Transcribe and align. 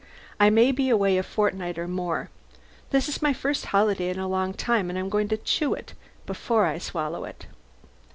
I 0.39 0.49
may 0.49 0.71
be 0.71 0.89
away 0.89 1.19
a 1.19 1.21
fortnight 1.21 1.77
more. 1.77 2.31
This 2.89 3.07
is 3.07 3.21
my 3.21 3.33
first 3.33 3.65
holiday 3.67 4.09
in 4.09 4.17
a 4.17 4.27
long 4.27 4.51
time 4.51 4.89
and 4.89 4.97
I'm 4.97 5.09
going 5.09 5.27
to 5.27 5.37
chew 5.37 5.75
it 5.75 5.93
before 6.25 6.65
I 6.65 6.79
swallow 6.79 7.23
it. 7.23 7.45